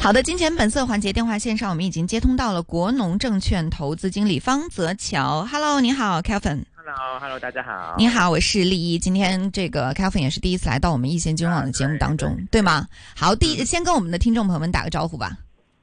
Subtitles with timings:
[0.00, 5.44] 好的，金钱本色环节电话线上，我们已经接通到了国农证券投资经理方泽桥。
[5.44, 6.64] Hello，你好，Kelvin。
[6.74, 7.94] Hello，Hello，大家好。
[7.98, 8.98] 你好，我是丽一。
[8.98, 12.86] 今天这个 Kelvin 也是第一次来到我们易线金融网的节目当中，对吗？
[13.14, 15.36] 好，第一先跟我们的听众朋友们打个招呼吧。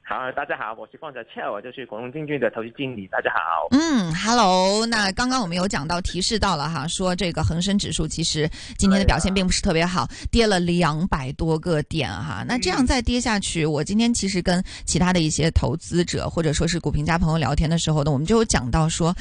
[0.08, 3.08] 好，大家好，我是方泽俏，我就是广东证券的投资经理。
[3.08, 3.66] 大家好。
[3.72, 4.86] 嗯，Hello。
[4.86, 8.48] 那刚刚我们有讲到提示到了哈，说这个恒生指数其实
[8.78, 12.44] 今天的表现并不是特别好，跌了两百多个点哈。
[12.46, 19.12] 那这样再跌下去，我今天其实跟其他的一些投资者或者说是股评家朋友聊天的时候呢，我们就有讲到说，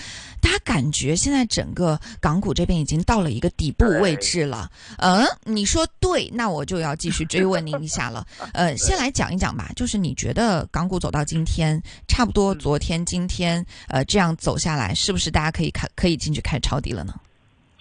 [0.45, 4.69] 大家感觉现在整个港股这边已经到了一个底部位置了。
[4.99, 8.23] 嗯，你说对，那我就要继续追问您一下了。
[8.53, 10.63] 呃，先来讲一讲吧，就是你觉得。
[10.71, 17.13] 港股走到今天，差不多昨天、今天，呃，这样走下来，是不是大家可以看可以进去开抄底了呢？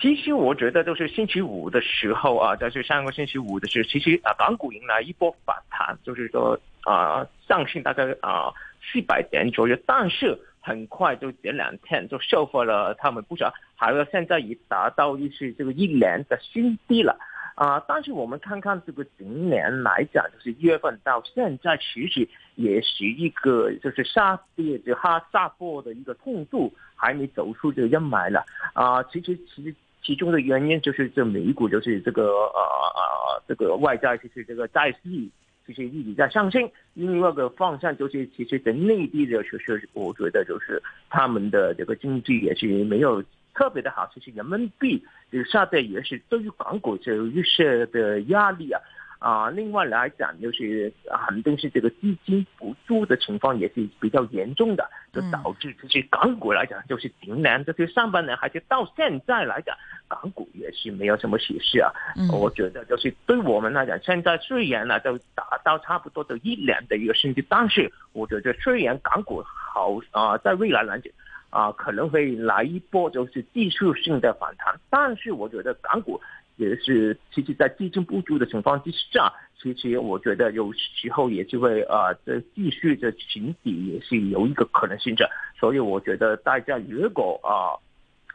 [0.01, 8.49] 其实我觉得就是星期五的时候啊，就是上个星期五的时候，其实啊，港股迎来一波反弹，就是说啊，上升大概啊
[8.81, 17.15] 四百点左右，但是很快就这两天就收复了他们不少，还有现在已达到一是这个一年的新低了。
[17.55, 28.45] 啊、但是我们看看这个今年来讲，就是一月份到现在，其实也是一个就是下跌就哈下坡的一个痛度，还没走出这个阴霾了。
[28.73, 32.61] 啊、其实其实其中的原因就是这美股就是这个呃
[32.97, 35.31] 呃这个外债就是这个债息。
[35.67, 43.23] 其实一直在上升，另外一个方向就是，其实在内地的时候，我觉得就是他们的这个经济也是没有
[43.55, 48.81] 特别的好，其实人民币这个下跌也是对于港股有一些的压力啊。
[49.25, 50.93] 啊，另外来讲，就是
[51.27, 59.75] 肯定是这个资金不足的情况也是比较严重的，就导致就是港股来讲，就是今年就是上半年还是到现在来讲，
[60.09, 61.91] 港股也是没有什么喜事啊。
[62.19, 71.11] 嗯、我觉得就是对我们来讲，现在虽然呢就达到差不多的一年的一个升级，但是我觉得虽然港股好啊，在未来来讲
[71.49, 76.21] 啊可能会来一波就是技术性的反弹，但是我觉得港股。
[76.57, 85.29] 也是，其实，在资金不足的情况之下，其实我觉得有时候也就会啊，这继续的寻底也是有一个可能性的。
[85.59, 87.75] 所以我觉得大家如果啊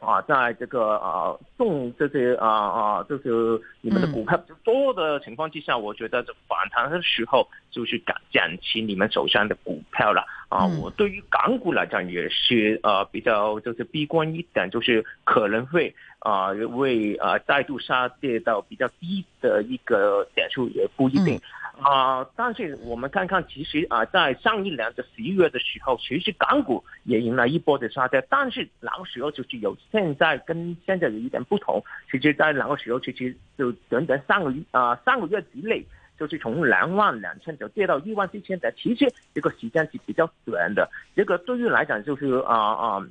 [0.06, 10.66] 啊，在这个啊动这些啊啊，就是你们的股票比较多的情况之下，我觉得这反弹的时候就是敢捡起你们手上的股票了啊。
[10.81, 15.96] 我对于港股来讲也是呃比较就是悲观一点，就是可能会。
[16.19, 21.40] 啊、呃，会啊、呃、再度下跌到比较低的一个点数也不一定
[21.81, 22.31] 啊、呃。
[22.35, 31.81] 但是我们看看，其实啊、呃，在上一年的十一月的时候，其实港股也迎来一波的下跌，但是那个时候就是有现在跟现在有一点不同。
[32.12, 35.86] 其实，在那个时候，其实就短短三个月啊、呃、三个月之内，
[36.19, 40.90] 就是从两万两千就跌到一万四千点，其实这个时间是比较短的。
[41.16, 42.96] 这个对于来讲就是啊啊。
[42.97, 43.07] 呃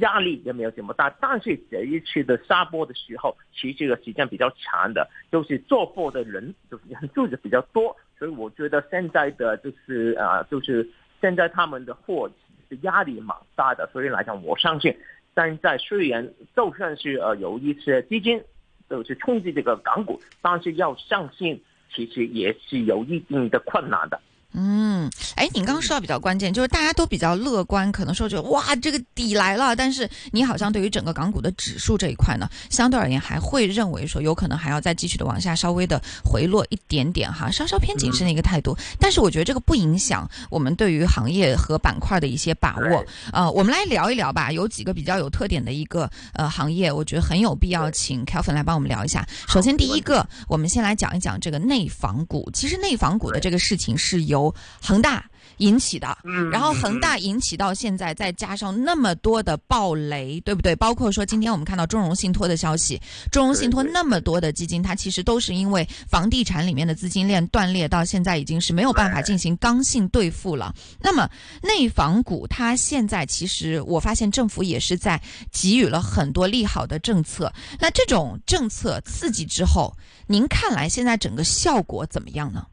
[0.00, 10.88] 压力也没有这么大，但是这一次的下波的时候，其实这个时间比较长的， 就是做货的人就是人数就比较多，所以我觉得现在的就是啊、就是
[11.20, 12.30] 现在他们的货
[12.68, 14.96] 是压力蛮大的，所以来讲，我相信
[15.34, 18.42] 现在虽然就算是呃有一些基金
[18.90, 21.62] 就是冲击这个港股，但是要相信
[21.94, 24.20] 其实也是有一定的困难的。
[24.58, 29.76] 嗯，哎，你刚刚说到比较关键，就是大家都比较乐观，可能说觉得哇，这个底来了。
[29.76, 38.74] 但是你好像对于整个港股的指数这一块呢，相对而言还会认为说有可能还要再继续的往下稍微的回落一点点哈，稍稍偏谨慎的一个态度。
[38.98, 43.04] 但是我觉得这个不影响我们对于行业和板块的一些把握。
[43.32, 49.26] 呃，我们来聊一聊吧，有几个比较有特点的一个呃行业，我觉得很有必要请 Kelvin 来帮我们聊一下。
[49.46, 52.50] 首先第一个，我们先来讲一讲这个内房股。
[52.54, 54.45] 其实内房股的这个事情是由
[54.82, 55.24] 恒大
[55.58, 56.18] 引起的，
[56.52, 60.76] 然后恒大引起到现在，再加上那么多的暴雷，对不对？
[60.76, 63.00] 包括说今天我们看到中融信托的消息，
[63.32, 70.74] 中融信托那么多的基金，它其实都是因为房地产里面的资金链断裂，到现在已经是没有办法进行刚性兑付了。
[71.00, 71.26] 那么
[71.62, 75.18] 内房股它现在其实我发现政府也是在
[75.50, 77.50] 给予了很多利好的政策，
[77.80, 82.66] 那这种政策刺激之后，您看来现在整个效果怎么样呢？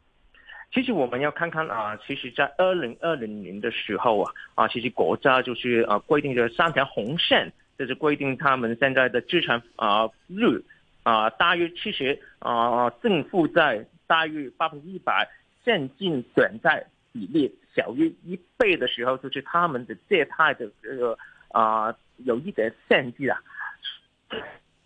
[0.74, 10.60] 其实我们要看看啊，其实，在二零二零年的时候啊，啊，其实国家就是啊规定了三条红线，就是规定他们现在的资产啊率
[11.04, 15.30] 啊大约七十啊正负债大约百分之一百，
[15.64, 21.16] 现金短债比例小于一倍的时候，就是他们的借贷的这个
[21.50, 23.40] 啊有一点限制啊。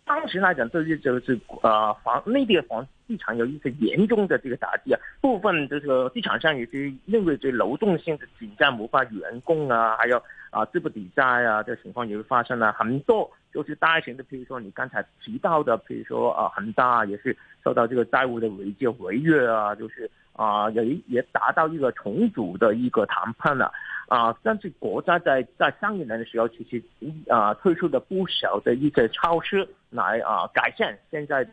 [0.04, 17.34] 当时来讲，这就就是呃房内地的房地产有一些严重的这个打击啊，部分这个地产商也是因为这流动性的紧张，无法员工啊，还有啊资不抵债啊，这情况也会发生了很多，就是大型的，比如说你刚才提到的，比如说啊恒大也是
[17.64, 23.72] 受到这个债务的违约违约啊，就是啊也也达到一个重组的一个谈判了。
[24.08, 26.82] 啊，但是国家在在上一年的时候，其实
[27.30, 31.46] 啊推出了不少的一些措施来啊改善现在，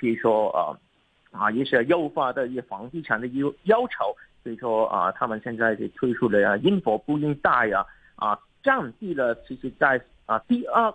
[0.00, 0.74] 比如说啊
[1.30, 7.86] 啊一些优化的一些房地产的要要求，所以说啊他们现在就推出了应否不应贷呀
[8.16, 10.92] 啊降低了其实在啊第二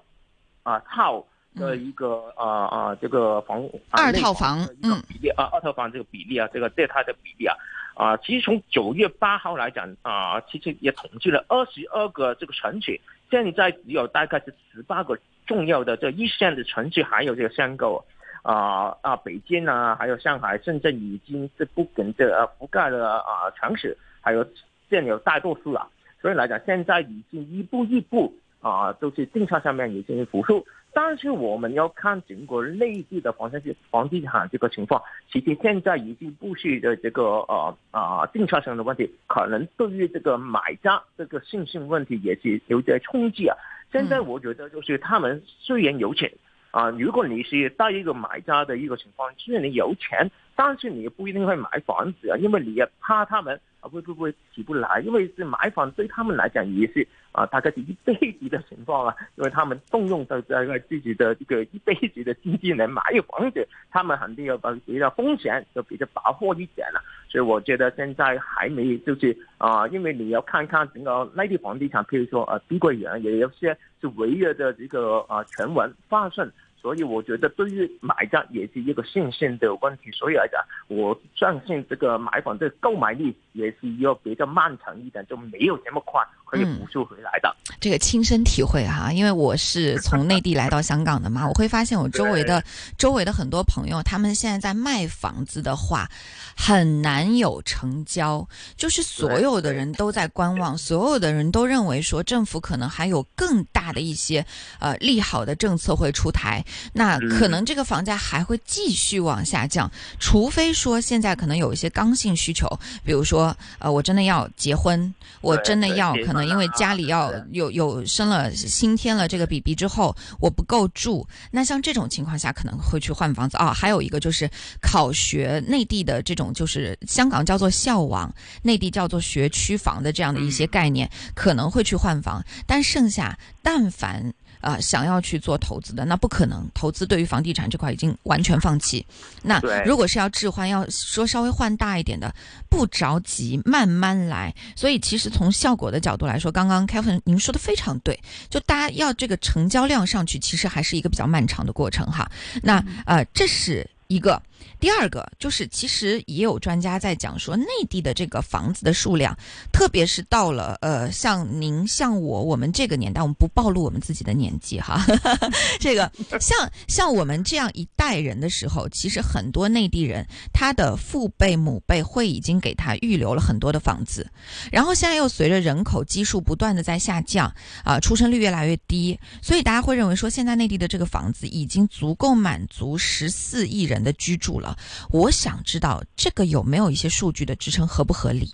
[0.63, 1.23] 啊套
[1.55, 7.55] 的一个啊啊这个房二套房嗯比例啊二套房这个比例啊这个借贷的比例啊。
[7.95, 12.99] 啊，其实从九月八号来讲啊，其实也统计了二十二个这个城市，
[13.31, 15.17] 现在只有大概是十八个
[15.47, 18.03] 重要的这一线的城市还有这个限购，
[18.45, 24.45] 啊啊，北京啊，还有上海、深圳已经是不跟这呃覆盖了啊城市，还有
[24.87, 25.89] 现有大多数了，
[26.21, 28.31] 所以来讲现在已经一步一步
[28.61, 30.63] 啊，都是政策上面已经复苏。
[30.93, 43.57] 但是我们要看整个内地的房地房地产这个情况，其实现在已经不是的这个呃啊政策上的问题，可能对于这个买家这个信心问题也是有点冲击啊。
[43.91, 46.31] 现在我觉得就是他们虽然有钱
[46.75, 53.57] 啊，如果你是带一个买家的一个情况，虽然你有钱，但是你不一定会买房子啊，因为你也怕他们。
[53.85, 54.99] 会不会起不来？
[55.05, 59.15] 因为是买房对他们来讲也是啊，大概是一辈子的情况啊。
[59.35, 66.99] 因为他们动用的这个自己的这个一辈子的经济来买房子，他们肯定要把比较风险就比较把握一点了。
[67.29, 76.51] 所以我觉得现在还没就是啊，因为你要看看整个内地房地产，譬如说呃碧桂园也有些是违约的这个啊传闻发生。
[76.85, 86.21] 所以我觉得对于买家也是一个信心的问题，所以来讲，我相信这个买房的购买力也是一个比较漫长一点，就没有这么快
[86.55, 87.55] 可以复苏回来的。
[87.79, 92.63] 这个亲身体会哈，因为我是从内地来到香港的嘛， 我会发现我周围的
[92.97, 96.09] 周围的很多朋友，他们现在在卖房子的话，
[96.55, 98.47] 很难有成交，
[98.77, 104.45] 就是所有的人都在观望，所有的人都认为说政府可能还有更大的一些
[104.79, 106.63] 呃利好的政策会出台。
[106.93, 112.67] 那可能这个房价还会继续往下降，除非说现在可能有一些刚性需求，
[113.03, 123.73] 比如说呃，我真的要结婚，我真的要可能因为家里要有有生了新添了这个 BB 之后，我不够住，那像这种情况下可能会去换房子啊。
[123.73, 124.49] 还有一个就是
[124.81, 134.33] 考学，内地的这种就是香港叫做校网，内地叫做学区房的这样的一些概念，可能会去换房，但剩下但凡。
[134.61, 136.67] 啊，想要去做投资的，那不可能。
[136.73, 139.05] 投资对于房地产这块已经完全放弃。
[139.41, 142.33] 那如果是要置换，要说稍微换大一点的，
[142.69, 144.53] 不着急，慢慢来。
[144.75, 148.19] 所以其实从效果的角度来说，刚刚 Kevin 您说的非常对，
[148.49, 152.29] 就大家要这个成交量上去，其实还是一个比较漫长的过程哈。
[152.61, 153.87] 那呃，这是。
[154.07, 154.39] 一个，
[154.79, 159.35] 第二个就是，其实也有专家在讲说，内地的这个房子的数量，
[159.71, 165.03] 特别是到了呃，像您像我，我们这个年代，我们不暴露我们自己的年纪哈，
[165.79, 170.23] 这个 像像我们这样一代人的时候，其实很多内地人
[170.53, 174.29] 他的父辈母辈会已经给他预留了很多的房子，
[174.71, 177.51] 然后现在又随着人口基数不断的在下降
[177.83, 183.95] 啊，出生率越来越低，所以大家会认为说，现在内地的这个房子已经足够满足十四亿人。
[183.95, 184.75] 人的居住住了，
[185.09, 188.45] 我想知道这个有没有一些数据的支撑，合不合理？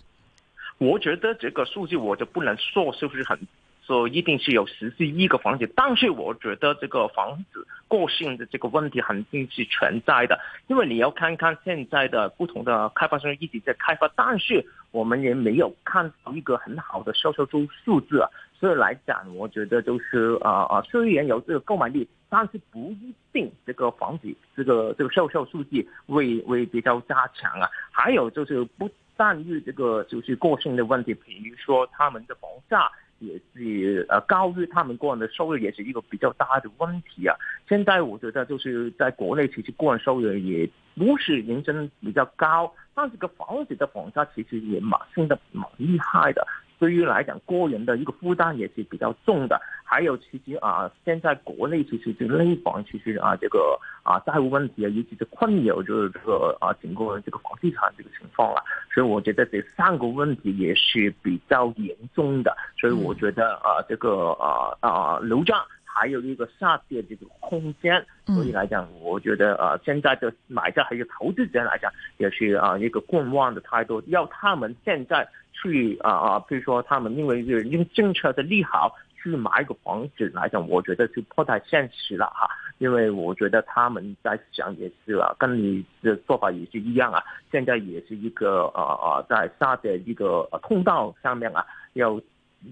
[0.78, 3.38] 我觉得这个数据我就不能说是不是很
[3.86, 18.30] 说一定是有十四亿个房子，但是我觉得这个房子过剩的这个问题肯定是存在的，因为你要看看现在的不同的开发商一直在开发，但是我们也没有看到一个很好的销售数数字啊。
[18.62, 27.68] 所以来讲，我觉得就是啊啊，虽然有这个购买力，但是不一定这个房子这个这个销售数据会会比较加强啊。
[27.90, 28.88] 还有就是不
[29.18, 32.88] 但于这个就是个性的问题，比如说他们的房价
[33.18, 37.36] 也是呃高于他们个人的收入，也是一个比较大的问题啊。
[37.68, 46.46] 现在我觉得就是在国内，其实个人收入也不是竞争比较高，但是个房子的房价其实也蛮升的蛮厉害的。
[46.82, 49.62] 对于来讲，个人的一个负担也是比较重的。
[49.84, 58.64] 还有，其实啊，现在国内其实这个内房，其实啊，这个啊债务问题啊，尤其是困扰就是这个啊整个这个房地产这个情况了。
[58.92, 62.58] 所以我觉得这三个问题也是比较严重的。
[62.80, 65.64] 所以我觉得啊，这个啊啊楼价。
[65.94, 68.06] 还有一个下跌这个空间。
[68.28, 82.48] 所以来讲，我觉得呃，现在的买家还有投资者来讲，也是啊一个观望的态度，要他们现在去啊啊，比如说他们因为是用政策的利好去买一个房子来讲，我觉得是不太现实了哈。
[82.78, 87.22] 因为我觉得他们在想也是啊，跟你的做法也是一样啊。
[87.52, 92.20] 现在也是一个呃呃，在下的一个通道上面啊，要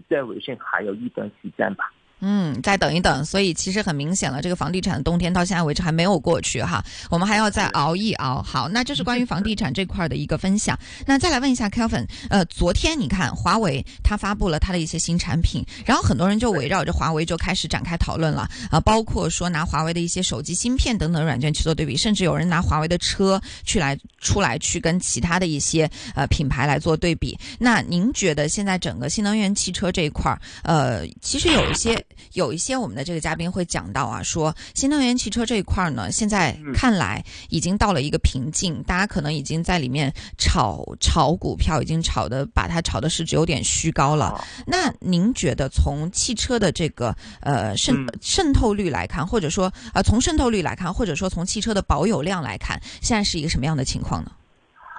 [0.09, 1.91] 在微信还有一段时间吧。
[2.21, 8.41] 嗯，再等一等，所以其实很明显了，这个房地产的冬天到现在为止还没有过去哈，我们还要再熬一熬。
[8.41, 10.77] 好，那这是关于房地产这块的一个分享。
[11.05, 27.37] 那再来问一下 Kelvin，呃，昨天你看华为它发布了它的一些新产品，然后很多人就围绕着华为就开始展开讨论了啊，包括说拿华为的一些手机芯片等等软件去做对比，甚至有人拿华为的车去来出来去跟其他的一些呃品牌来做对比。
[27.57, 31.97] 那您觉得现在整个新能源汽车这一块，呃，其实有一些。
[32.33, 44.39] 有一些我们的这个嘉宾会讲到啊，说新能源汽车这一块呢，现在看来已经到了一个瓶颈，大家可能已经在里面炒炒股票，已经炒的把它炒的市值有点虚高了。
[44.67, 54.31] 那您觉得从汽车的这个呃渗渗透率来看，或者说呃从渗透率来看，或者说从汽车的保有量来看，现在是一个什么样的情况呢？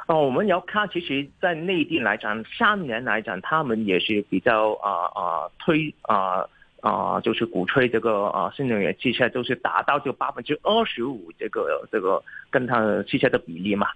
[0.06, 6.44] 哦，我们要看，其实，在内地来讲，三年来讲，他们也是比较啊啊推啊。
[6.82, 13.86] 啊，就是鼓吹这个啊，新能源汽车就是达到就百分之二十五这个这个跟它汽车的比例嘛。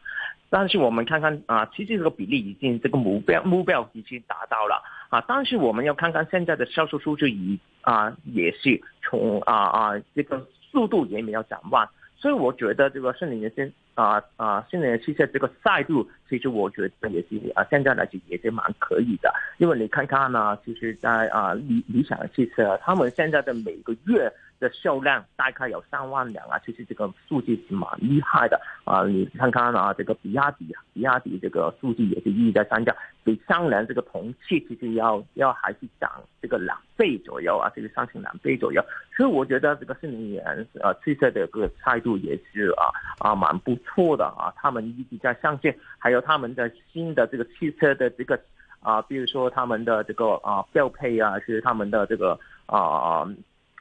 [0.50, 5.24] 但是我们看看啊，其实这个比例已经这个目标目标已经达到了啊。
[5.26, 11.88] 但是我们要看看现在的销售数据，已啊也是从啊啊这个速度也没有展望。
[12.24, 24.32] 所以我觉得这个新能源先啊啊新能源汽车这个赛度，其实我觉得也是啊现在来讲也是蛮可以的，因为你看看呢，其实，在啊理理想汽车，他们现在的每个月。
[24.60, 29.04] 的销量大概有三万辆啊，其实这个数据是蛮厉害的啊！
[29.04, 38.82] 你看看啊，这个比亚迪，比亚迪这个数据也是一直在上涨，比上年这个同期其实要要还是涨这个两倍左右啊，这个上升两倍左右。
[39.16, 48.40] 所以我觉得这个新能源呃汽车的个态度也是啊啊蛮不错的啊，他们一直在上线，还有他们的新的这个汽车的这个
[48.80, 53.28] 啊，比如说他们的这个啊标配啊，是他们的这个啊。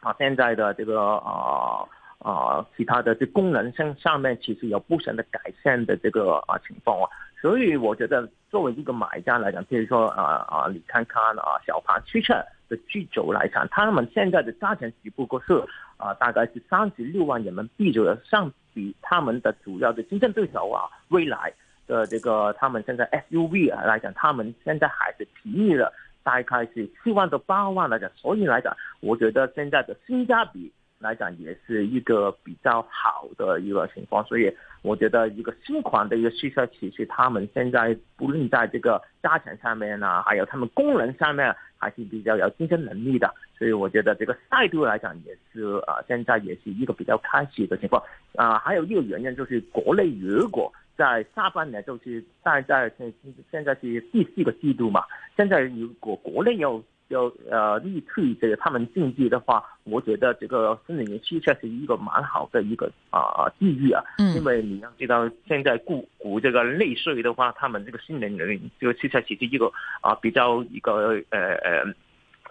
[0.04, 1.88] 啊，现在的这个啊
[2.20, 7.10] 啊，其他的这功能性上面其实有不少的改善的这个啊情况啊，
[7.42, 12.34] 所以我觉得作为一个买家来讲，比如说啊啊，你看看啊，小鹏汽车
[12.68, 15.54] 的巨轴来讲，他们现在的价钱只不过是
[15.98, 21.54] 啊，大概是三十六万人民币左右，相比他们的主要的竞争对手啊，未来
[21.88, 25.92] 的这个他们现在 SUV 啊来讲，他们现在还是便宜了。
[26.24, 34.24] 大概是七万到八万来讲，所以来讲，我觉得现在的性价比来讲也是一个比较好的一个情况。
[34.26, 34.52] 所以
[34.82, 43.34] 我觉得一个新款的一个汽车，其实他们现在不论在这个价钱上面呢，还有他们功能上面，还是比较有竞争能力的。
[43.58, 48.02] 所以我觉得这个态度来讲，也是啊，现在也是一个比较开启的情况。
[48.36, 50.72] 啊，还有一个原因就是国内如果。
[50.96, 53.14] 在下半年就是在在现
[53.52, 55.04] 现在是第四个季度嘛，
[55.36, 64.04] 现在如果国内要要呃力推这个他们经济的话，我觉得这个新能源汽车是一个蛮好的一个啊机遇啊，
[64.36, 69.72] 因为你要知道现在股股这个内税的话，他们这个新能源这个汽车其实一个
[70.02, 71.94] 啊比较一个呃呃。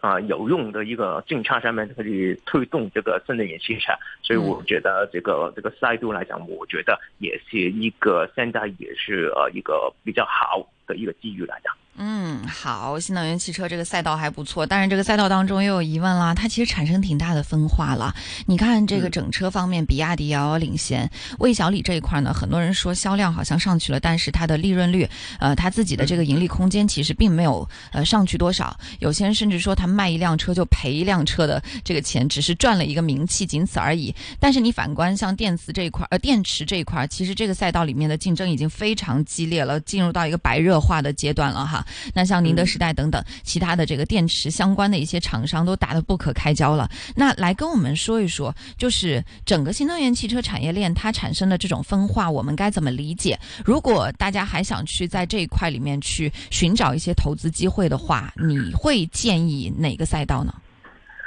[0.03, 11.71] 啊，有用的一个政策上面可以推动这个新能源汽车，所以我觉得这个这个赛度来讲，我觉得也是一个现在也是呃一个比较好的一个机遇来的。
[11.99, 18.15] 嗯，好，新能源汽车这个赛道还不错，但是这个赛道当中又有疑问啦，它其实产生挺大的分化了。
[18.47, 21.09] 你看这个整车方面，比亚迪遥遥领先，
[21.39, 25.07] 魏小李这一块呢，很多人说销量好像上去了，但是它的利润率，
[25.39, 28.75] 呃，它自己的这个盈利空间其实并没有呃上去多少。
[28.99, 34.15] 有些人甚至说他卖一辆车就赔一辆车的这个钱，只是赚了一个名气，仅此而已。
[34.41, 41.82] 但是你反观像电池这一块，呃，电池这一块，其实这个赛道里面的竞争已经非常激烈了，进入到一个白热化的阶段了哈。
[42.15, 46.91] 那像宁德时代等等其他的这个电池相关的一些厂商都打得不可开交了。
[47.15, 53.39] 那来跟我们说一说，就是整个新能源汽车产业链它产生的这种分化，我们该怎么理解？
[53.65, 60.55] 如果大家还想去在这一块里面去寻找一些投资机会的话，你会建议哪个赛道呢？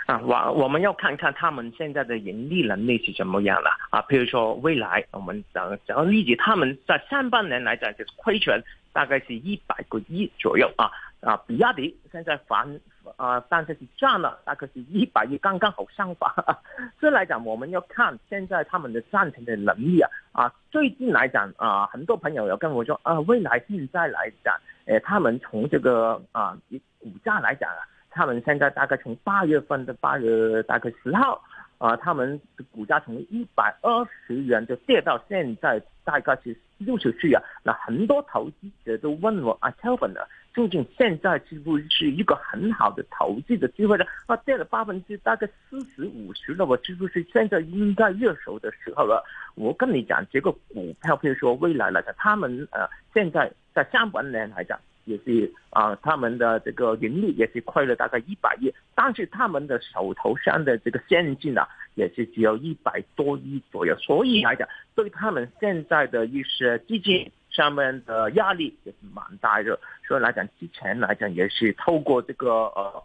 [0.05, 4.01] 啊，我我们要看看他们现在的盈利能力是怎么样了啊。
[4.03, 8.63] 比如说未来，我们讲讲理解他们在上半年来讲就是亏损。
[8.95, 11.35] 大概是一百个亿左右啊啊！
[11.45, 12.79] 比亚迪现在反
[13.17, 16.31] 啊，但是是赚了大概是一百亿，刚刚好相反。
[16.97, 20.09] 所以来讲，我们要看现在他们的赚钱的能力啊。
[20.31, 26.57] 啊，最近来讲啊，很多朋友有跟我说啊，未来现在来讲，诶，他们从这个啊
[27.01, 27.83] 股价来讲啊，
[28.15, 31.43] 他们现在大概从八月份的八月大概十号
[31.77, 37.43] 啊，他们的股价从一百二十元就跌到现在大概是六十去啊。
[37.61, 40.21] 那很多投资者都问我啊，Kevin 呢？
[40.53, 44.05] 究竟现在是不是一个很好的投资的机会呢？
[44.25, 49.21] 啊，跌了百分之大概四十五十了，我是不是现在应该热手的时候了？
[49.55, 67.31] 我跟你讲，这个股票，譬如说未来来讲，他们呃现在在上半年来讲，也是啊，他们的这个盈利也是亏了大概一百亿，但是他们的手头上的这个现金啊，也是只有一百多亿左右，所以来讲，对他们现在的一些基金。
[67.51, 73.03] 上面的压力也是蛮大的，所以来讲，之前来讲也是透过这个呃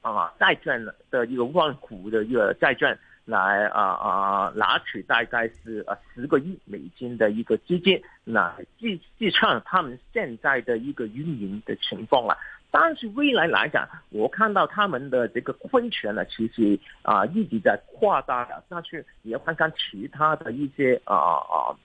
[0.00, 12.36] 啊债券的一个万股的一个债券来啊啊拿取大概是呃十个亿美金的一个资金，来计计算他们现在的一个运营的情况了。
[12.70, 18.62] 但是未来来讲，我看到他们的这个亏损呢，其实啊一直在扩大的。
[18.68, 21.76] 但是你要看看其他的一些啊啊。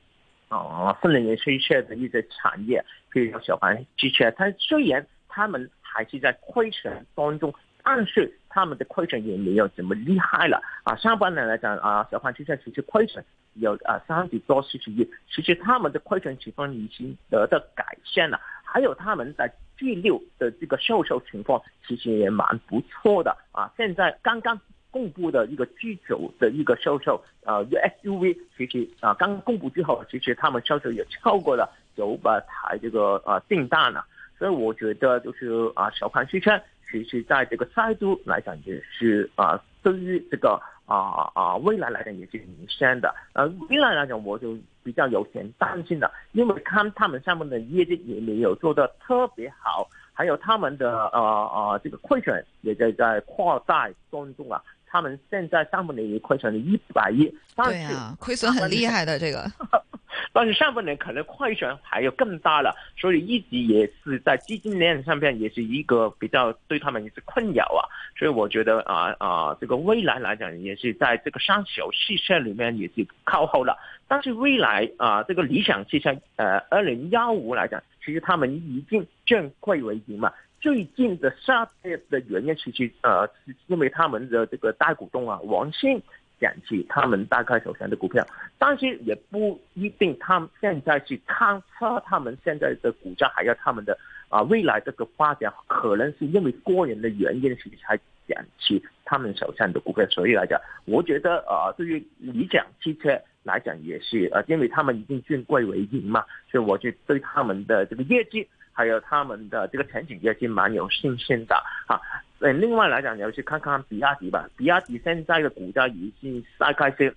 [0.49, 7.53] 啊，新能源汽车的一些产业，譬如说小鹏汽车，它虽然他们还是在亏损当中，
[7.83, 10.61] 但是他们的亏损也没有这么厉害了。
[10.83, 18.39] 啊，上半年来讲啊，小鹏汽车其实亏损有啊三十多四十亿，其实他们的亏损情况已经得到改善了。
[18.63, 24.59] 还有他们在 G 六的这个销售情况其实也蛮不错的啊，现在刚刚。
[24.91, 34.03] 公布的一个 G 九的一个销售，呃，SUV 其实啊刚公布之后，其实他们销售也超过了九百台这个啊订单了，
[34.39, 36.59] 所以我觉得就是啊小鹏汽车
[36.91, 54.61] 其实在这个赛度来讲也是啊对于这个啊啊未来来讲也是明显的，呃未来来讲我就比较有点担心的，因为看他们上面的业绩也没有做的特别好，还有他们的呃呃这个亏损也在在扩大当中啊。
[54.91, 59.45] 他们现在上半年也亏损了一百亿，对啊，亏损很厉害的这个，
[60.39, 67.83] 但是上半年可能亏损还有更大了，所以一直也是在基金链上面也是一个比较对他们也是困扰啊，
[68.17, 80.31] 所以我觉得啊啊，这个未来来讲也是在这个上小汽车里面也是靠后了，但是未来啊这个理想汽车呃二零幺五来讲，其实他们已经转亏为盈嘛。
[80.61, 86.01] 最近的下跌的原因，其实呃，是因为他们的这个大股东啊，王兴
[86.39, 88.25] 减持他们大概手上的股票，
[88.57, 93.97] 但是也不一定，他们现在是看差他们现在的股价，还有他们的
[94.29, 97.97] 啊未来这个发展，可能是因为个人的原因，所以才
[98.27, 100.05] 减持他们手上的股票。
[100.09, 108.47] 所以来讲，我觉得啊，对于理想汽车来讲，也是呃，因为他们已经转贵为盈嘛，所以我就对他们的这个业绩。
[108.79, 111.99] 还有他们的这个前景也是蛮有信心的啊。
[112.39, 114.47] 嗯，另外来讲，你要去看看比亚迪吧。
[114.55, 117.13] 比亚迪现在的股价已经大概是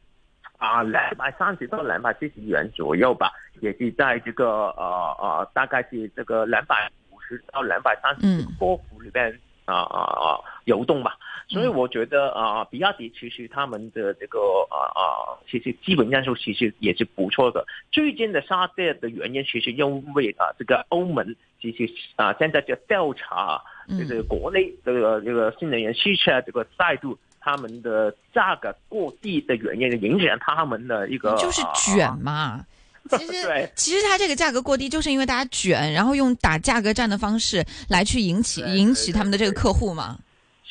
[0.58, 9.32] 啊两百三十到两百四十元左右吧，也是在这个呃呃大概是这个两百五十到两百三十波幅里边
[9.72, 11.16] 啊啊啊游动吧。
[11.48, 14.38] 所以我觉得啊，比亚迪其实他们的这个
[14.70, 17.66] 啊啊，其实基本因素其实也是不错的。
[17.90, 23.60] 最近的下跌的原因，其实因为啊，这个欧盟其实啊，现在在调查
[23.98, 32.64] 这个国内这个这个新能源汽车这个赛度，他们的价格过低的原因，影响他们的一个就是卷嘛。
[33.10, 40.18] 其实 其实它这个价格过低，就是因为大家卷，然后用打价格战的方式来去引起引起他们的这个客户嘛。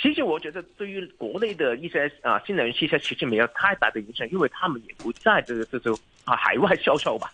[0.01, 7.31] 其实我觉得，对于国内的一些啊新能源汽车，其实没有太大的影响，因为他们也不在这个这种啊海外销售吧。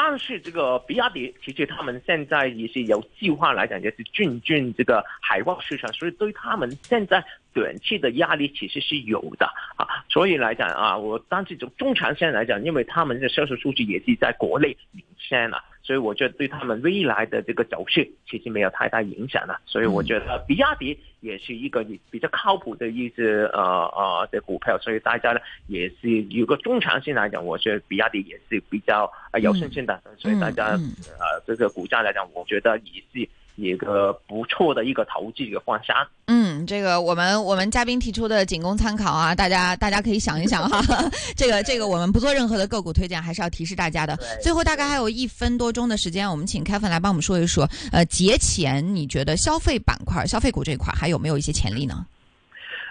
[0.00, 7.20] 但是这个比亚迪，其实他们现在也是有计划来讲，也是进军这个海外市场，所以对他们现在
[7.52, 9.84] 短期的压力其实是有的啊。
[10.08, 15.60] 所以来讲啊，我但是从中长线来讲，因为他们的销售数据也是在国内领先了。
[15.88, 23.60] 所以我觉得对他们未来的这个走势其实没有太大影响了，所以我觉得比亚迪也是一个比较靠谱的一只呃
[23.96, 33.26] 呃的股票，所以大家呢也是有个中长线来讲，我觉得比亚迪也是比较有信心的，所以大家呃这个股价来讲，我觉得也是
[33.58, 35.96] 一个不错的一个投资一个方向。
[36.28, 40.80] 嗯，这个我们我们嘉宾提出的仅供参考啊，大家大家可以想一想哈。
[41.36, 44.16] 这个这个我们不做任何的个股推荐，还是要提示大家的。
[44.40, 52.06] 最后大概还有一分多钟的时间，我们请 Kevin 来帮我们说一说，呃，节前你觉得消费板块、消费股这一块还有没有一些潜力呢？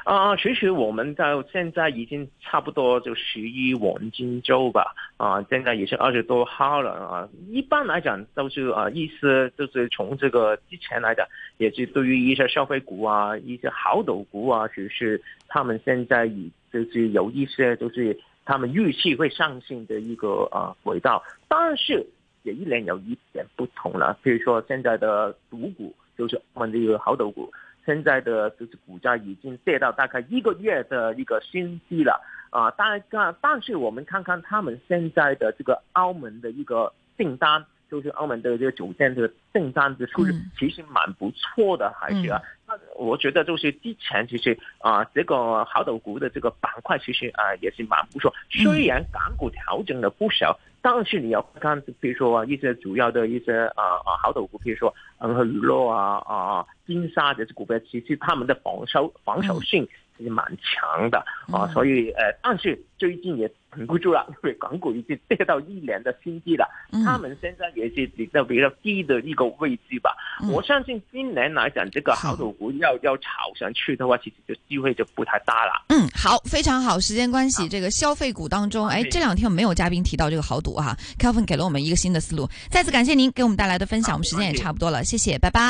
[0.07, 7.27] 啊，其实我们到现在已经差不多就十一黄金周吧，啊，现在也是二十多号了啊。
[7.49, 22.07] 一般来讲都是啊，意思就是从这个之前来讲，也是对于一些消费股啊、一些好斗股啊，其实他们现在已就是有一些就是他们预期会上行的一个啊轨道，但是
[22.43, 24.17] 也依然有一点不同了。
[24.23, 27.51] 比如说现在的赌股，就是我们的一个好斗股。
[27.87, 32.69] 现在的就是股价已经跌到大概一个月的一个新低了啊！
[32.71, 42.41] 大概但是我们看看他们现在的这个澳门的一个订单，就是澳门的这个酒店的订单的数据，其实蛮不错的，还是啊。
[42.67, 48.33] 那我觉得就是之前其实啊，这个好斗股的这个板块其实啊也是蛮不错。
[48.49, 56.65] 虽然港股调整了不少，但是你要看，比如说一些主要的一些啊啊好斗股，比如说恒和娱乐啊啊。
[56.85, 59.85] 金沙这些股票，其实他们的防守防守性
[60.17, 61.17] 其实蛮强的
[61.51, 66.65] 啊，所以呃，但是最近也挺不住了，因为港股已经跌到一年的新低了，
[67.03, 70.15] 他们现在也是比较比较低的一个位置吧。
[70.49, 75.85] 我相信今年来讲，这个好赌股要要炒上去的话，其实就机会就不太大了。
[75.89, 76.99] 嗯，好，非常好。
[76.99, 82.49] 时间关系，这个消费股当中，哎，这两天没有嘉宾提到这个豪赌哈，Kevin 给了我们一个新的思路。
[82.69, 85.61] 再次感谢您给我们带来的分享，我们时间也差不多了，谢谢，拜拜。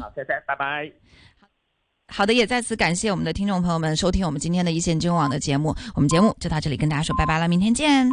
[0.00, 0.90] 好，谢谢，拜拜。
[2.12, 5.74] 好的，也再次感谢我们的听众朋友们收听我们今天的一线金融网的节目。
[5.94, 8.08] 我们节目就到这里，跟大家说拜拜了，明天见。